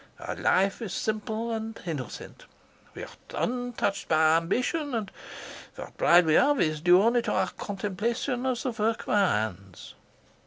[0.19, 2.45] Our life is simple and innocent.
[2.95, 5.11] We are untouched by ambition, and
[5.75, 9.27] what pride we have is due only to our contemplation of the work of our
[9.29, 9.93] hands.